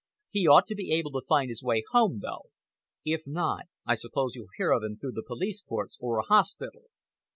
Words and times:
He 0.31 0.47
ought 0.47 0.65
to 0.65 0.73
be 0.73 0.91
able 0.93 1.11
to 1.11 1.27
find 1.29 1.49
his 1.49 1.61
way 1.61 1.83
home, 1.91 2.21
though. 2.23 2.49
If 3.05 3.27
not, 3.27 3.67
I 3.85 3.93
suppose 3.93 4.33
you'll 4.33 4.47
hear 4.57 4.71
of 4.71 4.81
him 4.83 4.97
through 4.97 5.11
the 5.11 5.21
police 5.21 5.61
courts 5.61 5.95
or 5.99 6.17
a 6.17 6.23
hospital. 6.23 6.85